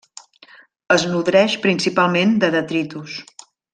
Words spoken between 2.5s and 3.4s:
detritus.